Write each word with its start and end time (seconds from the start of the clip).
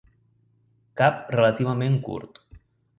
Cap 1.03 1.21
relativament 1.37 2.03
curt. 2.11 2.45